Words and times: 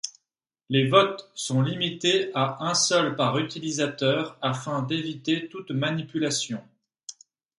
Les 0.69 0.87
votes 0.87 1.29
sont 1.35 1.61
limités 1.61 2.31
à 2.33 2.65
un 2.67 2.73
seul 2.73 3.15
par 3.15 3.37
utilisateur 3.37 4.35
afin 4.41 4.81
d’éviter 4.81 5.47
toute 5.47 5.69
manipulation. 5.69 6.63